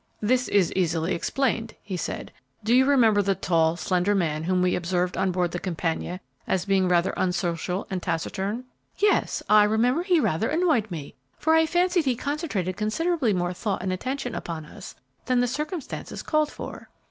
[0.19, 2.31] "This is easily explained," he said;
[2.63, 6.65] "do you remember the tall, slender man whom we observed on board the 'Campania' as
[6.65, 8.63] being rather unsocial and taciturn?"
[8.97, 13.83] "Yes, I remember he rather annoyed me, for I fancied he concentrated considerably more thought
[13.83, 14.95] and attention upon us
[15.27, 16.89] than the circumstances called for."